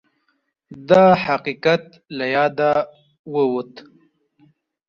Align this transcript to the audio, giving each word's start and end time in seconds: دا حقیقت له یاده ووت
دا 0.89 1.05
حقیقت 1.23 1.83
له 2.17 2.25
یاده 2.35 2.73
ووت 3.33 3.73